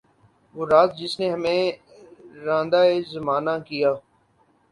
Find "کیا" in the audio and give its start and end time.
3.67-3.91